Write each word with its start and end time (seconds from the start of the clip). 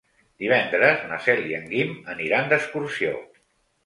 Divendres 0.43 1.03
na 1.11 1.19
Cel 1.25 1.41
i 1.49 1.53
en 1.57 1.67
Guim 1.73 1.91
aniran 2.13 2.49
d'excursió. 2.55 3.13